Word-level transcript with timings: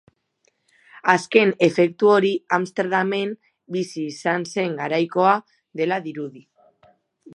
Azken 1.11 1.51
efektu 1.67 2.09
hori 2.13 2.31
Amsterdamen 2.57 3.35
bizi 3.77 4.07
izan 4.15 4.49
zen 4.55 4.75
garaikoa 4.81 5.35
dela 5.83 6.01
dirudi. 6.09 6.47